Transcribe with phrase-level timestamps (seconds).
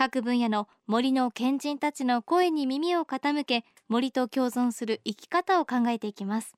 [0.00, 6.54] 各分野の森の賢人たちの声に耳を傾け森と共存する生き方を考えていきます。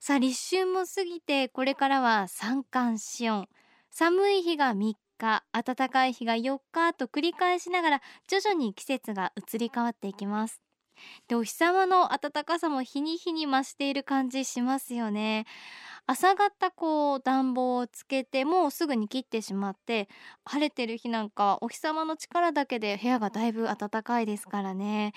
[0.00, 3.48] さあ立春も過ぎてこれからは三寒四温。
[3.92, 10.60] 寒い日が3日暖かい日が4日と繰り返しながら徐々に季節が移り変わっていきます。
[11.28, 15.46] でお日様の暖かさも日に日に増している感じしますよね。
[16.08, 20.08] 朝方こう暖房をつけてもうすぐに切ってしまって
[20.44, 25.12] 晴れてる日なんかお日様の力だけで部屋がだいぶ暖かいですからね。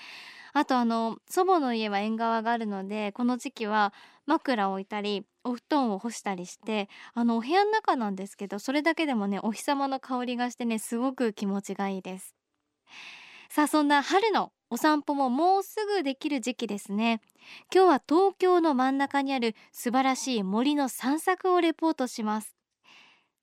[0.52, 3.94] あとあの祖母の家は縁側があるのでこの時期は
[4.26, 12.34] 枕を置いたりお布団を干したりしてあのお部屋の中なんですけどそれだけでもねお日様の香りがしてねすごく気持ちがいいです。
[13.48, 17.20] さあそんな春のお散歩ももうすぐできる時期ですね。
[17.74, 22.54] 今日は東京の真ん中にある素晴らしい森の散策をレポートします。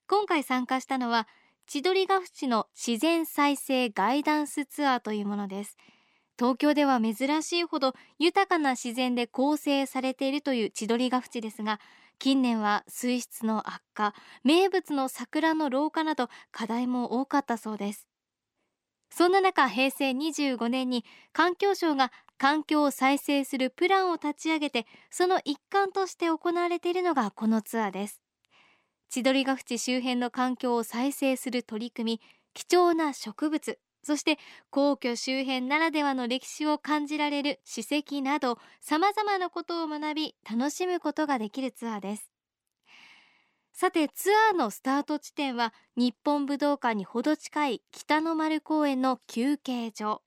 [0.08, 1.28] 今回参加したのは
[1.68, 5.76] 千鳥ヶ淵の自然再生ガイダンスツアーというものです。
[6.40, 11.80] 東京では珍しいほど豊かな自然で構成されているという千鳥ヶ淵ですが
[12.20, 18.07] 近年は水質の悪化名物の桜の老化など課題も多かったそうです。
[19.10, 28.22] そんな中平成25年に環境省が環境を再生するプランを立ち上げてその一環として行われているのがこのツアーです。
[29.10, 32.22] 千鳥ヶ淵周辺の環境を再生する取り組み
[32.54, 34.38] 貴重な植物そして
[34.70, 42.37] 皇居周辺ならではの歴史を感じられる史跡などさまざまなことを学び楽しむことができるツアーです。
[43.80, 50.24] さてツアーのスタート地点は日本武道館にほど近い北の丸公園の休憩所。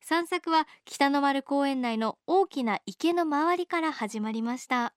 [0.00, 4.94] 散策は北の丸公園内の大きな池の周りから始まりました、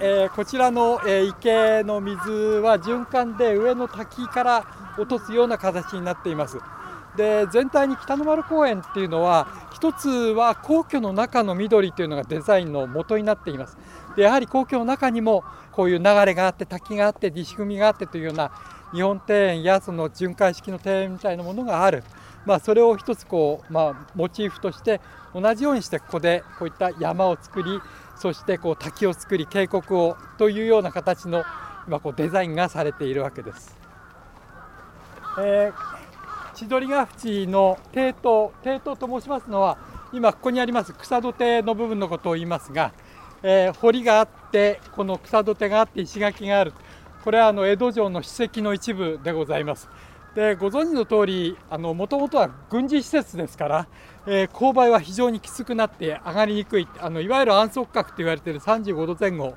[0.00, 6.56] えー、こちらの、えー、池の水は循環で上の滝から落とすような形になっています。
[7.16, 13.76] で全体に北の丸公園っていうのは一つは皇居の中の緑というのがデザインの元になっています
[14.16, 18.50] でやはり皇居の中にもこういう流れがあって滝があって地仕組みがあってというような
[18.92, 22.02] 日本庭園やその巡回式の庭園みたいなものがある、
[22.46, 25.00] まあ、それを一つこう、まあ、モチーフとして
[25.34, 27.80] 同じようにしてここでこういった山を作り
[28.16, 31.44] そしてこう滝を作り渓谷をというような形の
[31.86, 33.76] 今こうデザインがされているわけです。
[35.40, 35.97] えー、
[36.58, 39.78] 千鳥ヶ淵の堤頭堤頭と申しますのは
[40.12, 42.92] 今ここにあります草土手の部分のことを言いますが
[43.42, 46.72] えー、堀があってこの草土手があって石垣がある。
[47.22, 49.88] これはあの江戸城の史跡の一部でございます。
[50.34, 53.88] でご存知の通りもともとは軍事施設ですから、
[54.26, 56.88] えー、勾配は非常にきつくなって上がりにくい。
[56.98, 59.54] あのいわゆる安息角と言われている35度前後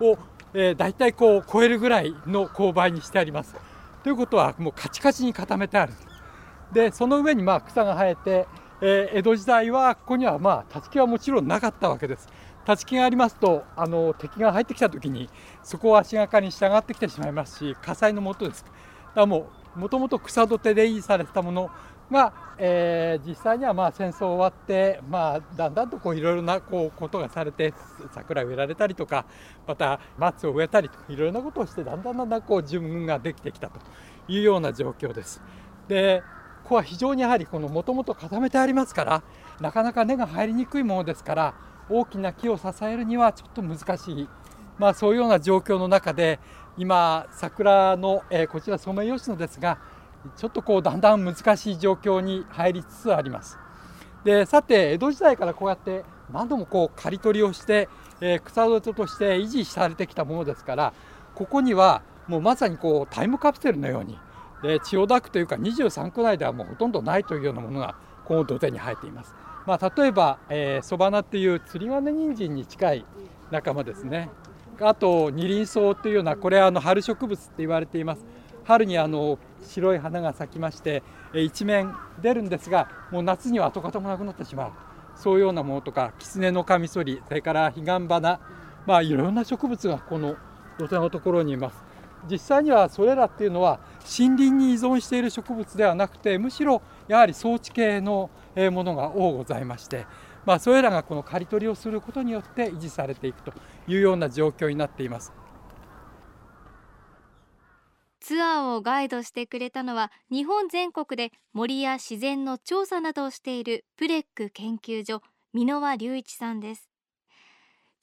[0.00, 0.18] を、
[0.54, 3.54] えー、大体こう超えるぐらいの勾配にしてあります。
[4.02, 5.92] ということはもうカチカチに固めてある。
[6.74, 8.46] でその上にまあ草が生えて、
[8.82, 12.28] えー、江戸時代はここにはまあ立ち木はもちろんなかったわけです
[12.68, 15.30] 立ち木がありますとあの敵が入ってきた時に
[15.62, 18.74] そこを足がかりに従ってきてしまいますし火災のもとですだか
[19.20, 21.70] らもうもともと草土手で維持されてたもの
[22.10, 27.72] が、えー、実際にはまあ戦争終わって、まあ、だんだんといろいろなこうことがされて
[28.12, 29.26] 桜植えられたりとか
[29.66, 33.80] また松を植えたりといろいろなことをしてだんだんだんだんこう自分ができてきたと
[34.28, 35.42] いうような状況です。
[35.88, 36.22] で
[36.64, 39.22] ここは非常にやはりもともと固めてありますから
[39.60, 41.54] なかなか根が入りにくいものですから
[41.90, 44.28] 大きな木を支えるにはちょっと難しい、
[44.78, 46.40] まあ、そういうような状況の中で
[46.78, 49.78] 今桜の、えー、こちらソメイヨシノですが
[50.36, 53.58] ちょっとこうだんだん難しい状況に入りつつあります。
[54.24, 56.02] でさて江戸時代からこうやって
[56.32, 57.90] 何度もこう刈り取りをして、
[58.22, 60.94] えー、草土として維持されてきたものですから
[61.34, 64.18] ここにはもうまさにこうタイムカプセルのように
[64.64, 69.34] で千代田区というか23区内ではもうほとんどないというようなものがこの土手に生えています。
[69.66, 73.06] まあ、例えば、えー、ソバナっていう釣り金人参に近い
[73.50, 74.28] 仲間ですね
[74.78, 78.24] あと二輪草っていうようなこれはあの春植物って言われています。
[78.64, 81.02] 春にあの白い花が咲きまして、
[81.34, 84.72] え一面出るんですがもう夏には跡形もなくなってしまう。
[85.14, 88.40] そういうようなものとか狐のカミソリそれから彼岸花
[88.86, 90.36] まあいろんな植物がこの
[90.78, 91.84] 土手のところにいます。
[92.28, 100.06] 実際にはそれらっていうのは森林に依存している植物ではなくてむしろやはり草地系のものが多ございまして、
[100.44, 103.52] まあ、それらがこの刈り取りをすることによって維持されていくと
[103.88, 105.32] いうような状況になっています。
[108.20, 115.20] ツアーをガイドしてくれたのは日本全国で森や自然の調査などをしているプレック研究所
[115.52, 116.93] 箕輪隆一さんです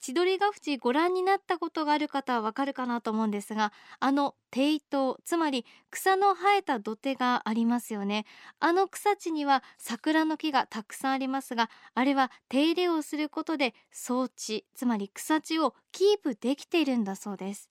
[0.02, 8.26] 千鳥ヶ淵ご覧になったことがある方はわかるかなと思うんですがあの低頭つまり草の生えた土手がありますよね。
[8.60, 17.70] あの草地には桜の木がたくさんありますがあれは手入れをすることで草地つまり草地をキープできているんだそうです。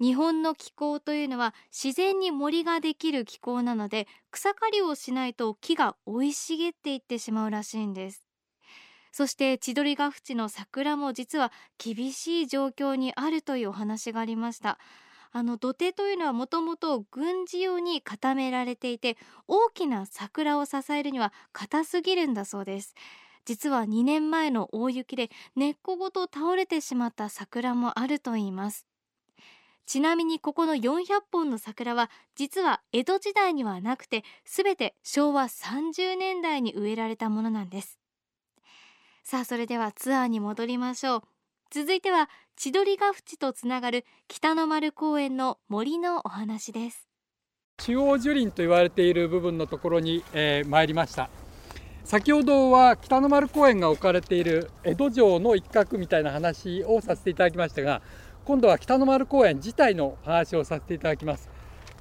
[0.00, 8.23] 日本の気候というのは自然に森ができる気候なので草刈りをしないと木が生い茂っていってしまうらしいんです。
[9.16, 14.76] そして千鳥ヶ淵の桜も実は厳しい状況にあるというお話がありました。
[15.30, 19.16] あの土手というのはもともと軍事用に固められていて
[19.46, 22.96] 大きな桜を支えるには硬すぎるんだそうです。
[23.44, 28.84] 実は2年前の大雪で根っこごと倒れてしまった桜もあるといいます。
[29.86, 38.00] ちなみにここの400本の桜は実は江戸時代にはなくて全て昭和30年代に植えられたものなんです。
[39.26, 41.22] さあそれではツアーに戻りましょう。
[41.70, 47.08] 続いては千鳥ヶ淵とつながる北の丸公園の森のお話です。
[47.78, 51.30] 中央樹林と言われている部分のところに、えー、参りました。
[52.04, 58.02] 先ほどは北の丸公園が置かれている江戸城の一角みたいな話をさせていただきましたが
[58.44, 61.48] 今度は北の丸公園自体の話をさせていただきます。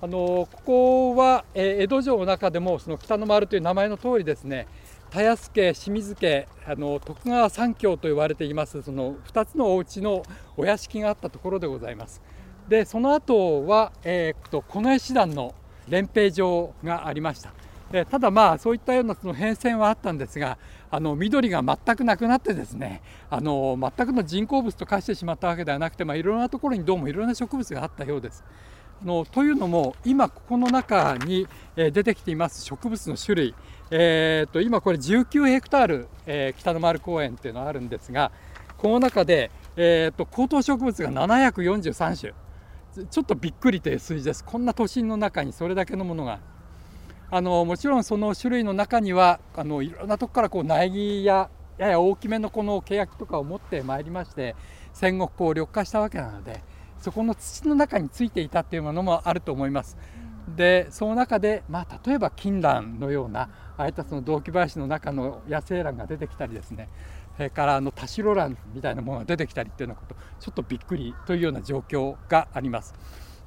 [0.02, 4.68] あのここは、え江戸城の中でもその北の丸という名前の通りですね
[5.14, 10.24] 田安家清水家あの徳川三峡と言われていますその2つのお家の
[10.58, 12.20] お屋敷があったところでございます。
[12.68, 15.54] でその後は、えー、と近衛師団の
[15.88, 17.54] 練兵場がありました。
[17.92, 20.58] でただまあそういったようなその変遷はあったんですが
[20.90, 28.44] あの緑が全くなくなってですねあの全くの人工物と化してしまったわけではなくて、まあ、いろんなところにどうもいろんな植物があったようです。
[29.04, 33.56] あのというのも今ここの中に、え、出てきています植物の種類、
[33.96, 38.32] えーと、今これ19ヘクタール、えー、北の丸公園っていうのがあるんですが
[38.76, 42.34] この中で、えーと、高等植物が743
[42.96, 43.06] 種。
[43.10, 44.44] ちょっとびっくりという数字です。
[44.44, 46.40] こんな都心の中にそれだけのものが。
[47.32, 54.56] あのもちろんその種類の中にはあのいろんなとこからこう苗木ややや大きめのこの契約とかを持ってまいりまして
[54.94, 56.62] 戦国を緑化したわけなので
[57.00, 59.98] そこの土の中についていたっていうものもあると思います。
[60.48, 66.90] でその中で、まあ、例えば金蘭のようなああいったその雑木林の中の野生蘭が出てきたりですね
[67.36, 72.94] それからあの田代蘭みたいなものが出てきたりっていうようなことちょっとびっくりというような状況があります。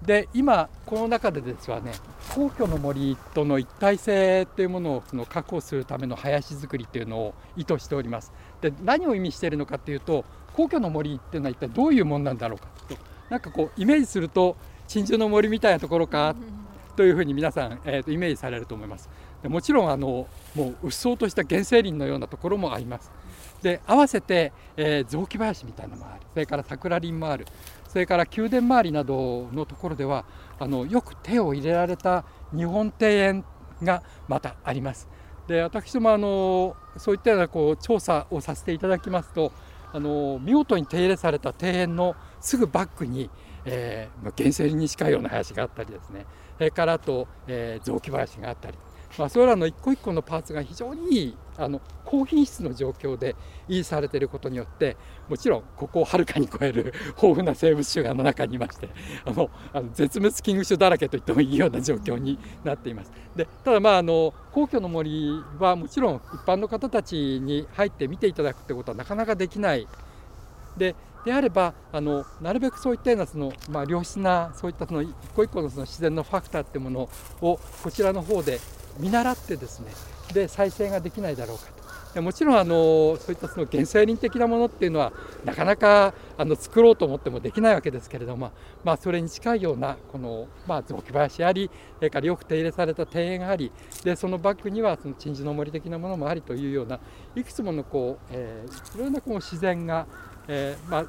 [0.03, 1.93] で今この中でですはね
[2.35, 12.97] 皇居の森との一体性っていうものをその確保するための林作りっていうのを意図しておりますで何を意味しているのかっていうと皇居の森っていうのは一体どういうもんなんだろうかと
[13.31, 14.57] なんかこうイメージすると
[14.87, 16.37] 鎮守の森みたいなところか
[16.97, 19.09] というふうに皆さん、えー、とイメージされると思います。
[19.43, 23.11] でもちろんあのもううっそうとした原生林のようなところもあります。
[23.63, 26.23] で合わせて、えー、雑木林みたいなのもある。
[26.33, 27.47] それから桜林もある。
[27.89, 30.25] それから宮殿周りなどのところでは
[30.59, 32.25] あのよく手を入れられた
[32.55, 33.45] 日本庭園
[33.83, 35.09] がまたあります。
[35.47, 39.53] で私どもあのそういったようなこう調査をさせていただきますと
[39.93, 43.31] あの見事に手入れされた庭園のすぐバックに、
[43.65, 46.27] えー、原生林に近いような林があったりですね。
[46.57, 48.79] それからあと、えー、雑木林があったり
[49.19, 53.35] まあ、それらの一個一個のパーツが非常にいいあの高品質の状況で
[53.69, 54.97] 維持されていることによって
[55.29, 58.91] もちろんここをはるかに超える 豊富な生物種がの中にいまして
[59.25, 63.13] あのあの絶滅危惧種だらけと言ってもいいような状況になっています。
[63.35, 69.89] でただまああの皇居の森はもちろん一般の方たちに入って見ていただくってことはなかなかできない
[70.77, 70.95] で
[71.27, 77.01] であればあのなるべくそういったようなその、まあ、良質なそういったその一個一個のその自然のファクターっていうもの
[77.41, 78.61] をこちらの方で
[79.01, 79.89] 見習ってですね
[80.33, 81.65] で再生ができないだろうか
[82.15, 82.23] と。
[82.23, 85.13] もちろんあのそういったその原生林的なものっていうのは
[85.45, 88.53] なかなかあの作ろうと思ってもできないわけですけれども、
[88.85, 93.71] まあ、それに近いようなこの、まあ、雑木林ありそれからよく手入れされた庭園があり
[94.03, 97.01] でそのバックにはその鎮守の森的なものもありというような
[97.35, 100.07] いくつものこう、えー、いろんなこう自然が、
[100.49, 101.05] えー、まあい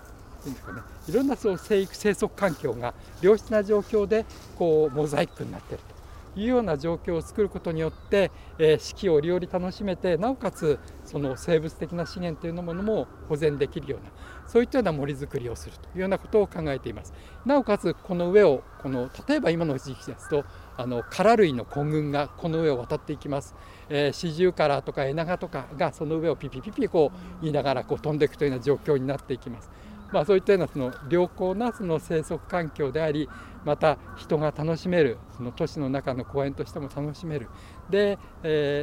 [0.48, 4.26] うんですかね、いろんなその生育生息環境が良質な状況で
[4.58, 5.97] こうモザイクになっていると。
[6.38, 14.12] いうような状況を作ることによって、えー、四季を折々楽しめてなおかつその生物的な資源というものも保全できるような
[14.46, 17.14] そういったような森づくりをするというようなことを考えています。
[17.46, 20.46] なおかつこの上をこの例えば今の時期ですと
[20.78, 23.56] あの殻類の混群がこの上を渡っていきます、
[23.90, 29.72] えー、シジュウカラとかエナガとかがその上をピピピピこう言いながらこう飛んでいくというような状況になっていきます。
[30.12, 33.30] まあ、そういったようなその良好なその生息環境であり
[33.66, 37.50] また人が楽しめるその都市の中の公園としても楽しめる
[37.90, 38.18] で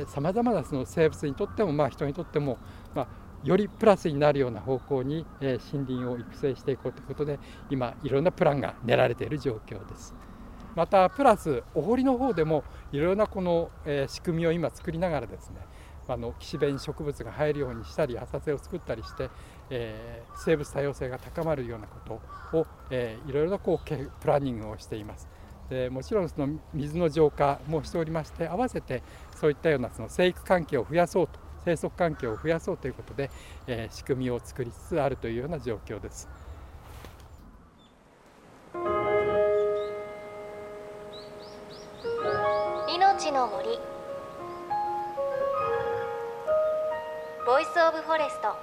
[0.09, 2.59] さまざまなその生物にとっても、まあ、人にとっても、
[2.95, 3.09] まあ、
[3.45, 7.39] よりプラスになるような方向に、えー、森林を育成していこうということで
[7.71, 10.15] 今いろんなプランが練られている状況です。
[10.75, 15.61] またプラスお堀の方でもいろいろなこの、えー、仕組みを今作りながらですね
[16.07, 19.31] あの岸辺に植物が生えるようにしたり浅瀬を作ったりして、
[19.71, 22.21] えー、生物多様性が高まるようなこ
[22.53, 25.29] とを、えー、いろいろなこうプランニングをしています。
[25.71, 29.03] でもちろんその水の浄化もしておりまして合わせて
[29.35, 33.31] そういったようなその生育環境を増やそうと生息環境を増やそうということで、
[33.67, 36.29] えー、仕組みを作りつつあるというような状況です。
[42.95, 43.94] いのちの森
[47.47, 48.57] voice of forest。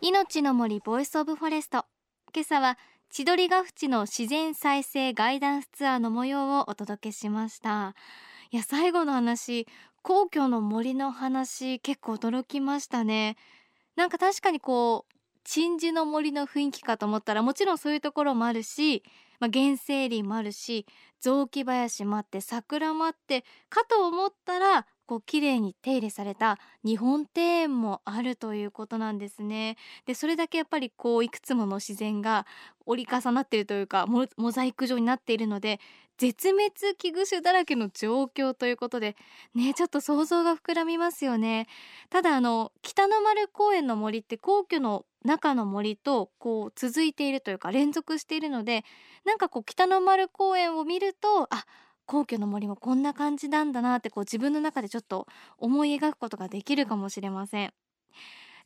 [0.00, 1.84] いのちの森 voice of forest。
[2.34, 2.78] 今朝は
[3.10, 7.94] 千鳥ヶ淵の自然再生ガイダンスツアーの模様をお届けしました。
[8.50, 9.66] いや最後の話
[10.00, 13.36] 皇居の森の話結構驚きましたね。
[13.96, 15.14] なんか確かにこう
[15.44, 19.02] 鎮守の森の雰囲気かと思ったらもちろんそういうところもあるし、
[19.40, 20.86] まあ、原生林もあるし
[21.20, 29.76] 雑木林もあって桜もあってかと思ったらこう綺麗に手入れされた日本庭園もあるということなんですね。
[30.06, 32.46] でそれだけやっぱりこういくつもの自然が
[32.86, 35.80] 折り重なっているというかモザイク状になっているので
[36.16, 39.16] 絶滅危惧種だらけの状況ということで
[39.52, 41.66] ねちょっと想像が膨らみますよね。
[42.08, 48.84] ただあの北の丸公園の森って皇居の中の森とこう続いているというか連続しているので
[49.24, 51.66] なんかこう北の丸公園を見るとあ
[52.10, 57.72] 皇居の森もこんな感じなんだなってこう自分の中でちょっと思い描くことができるかもしれません。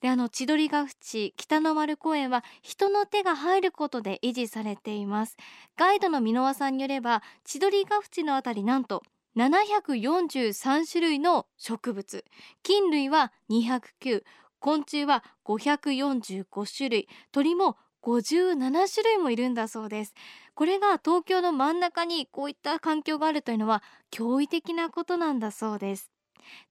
[0.01, 5.37] であの千鳥ヶ淵北の丸公園は人の手が入ることで維持されています。
[5.77, 9.03] ガイドの箕輪さんによれば千鳥ヶ淵のあたりなんと
[9.37, 12.25] 743種類の植物。
[12.63, 14.23] 菌類は209
[14.59, 17.09] 昆虫は545種類。
[17.31, 20.15] 鳥も57種類もいるんだそうです。
[20.55, 23.83] これが東京の真ん中にこういった環境があるというのは
[24.13, 26.11] 驚異的なことなんだそうです。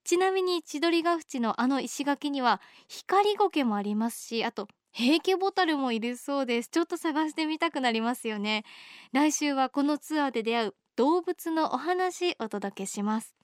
[0.03, 6.69] ちなみに千鳥ヶ淵のあの石垣には光苔もありますしあと平家ボタルもいるそうです。
[6.69, 8.63] ちょっと探してみたくなりますよね。
[9.11, 13.35] 来週はこのツアーで出会う動物のお話お届けします。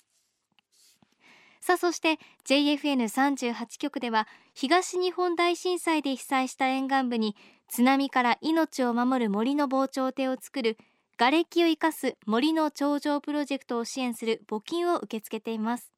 [1.60, 7.36] さあそして JFN38 局では東日本大震災で被災した沿岸部に
[7.70, 10.78] 津波から命を守る森の防潮堤を作る
[11.18, 15.92] 瓦礫を生かす森の頂上プロジェクトを支援する募金を受け付けています。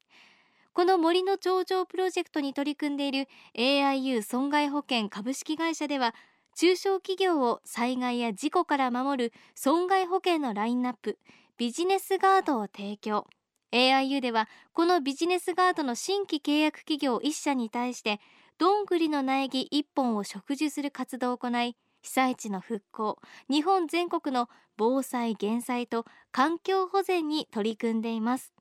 [0.74, 6.14] この森の頂上プロジェクトに取り組んでいる AIU 損害保険株式会社では
[6.56, 11.18] 中小企業を災害や事故から守る損害保険のラインナップ
[11.56, 13.26] ビジネスガードを提供。
[13.72, 18.20] AIU ではこのビジネスガードの新規契約企業1社に対して
[18.62, 23.18] どんぐりの苗木1本を植樹する活動を行い被災地の復興
[23.50, 28.52] 日本全国の防災減災と環境保全に取り組んでいます。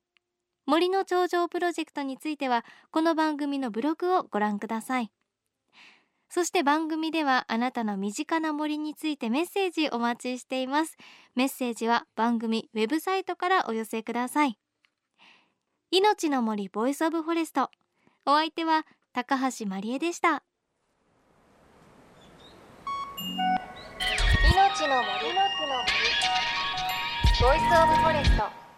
[0.65, 5.11] 森の長城プロジェクトについてはこの番組のブログをご覧ください。
[6.29, 10.97] そして番組ではあなたの身近な森についてメッセージお待ちしています。
[11.35, 14.57] メッセージは番組ウェブサイトからお寄せください。
[15.91, 17.69] いのちの森 voice of forest。
[18.25, 20.41] お相手は高橋真理恵でした。
[24.53, 25.33] 命の森。
[25.35, 25.91] の森。
[27.41, 28.70] ボイスオブフォレスト。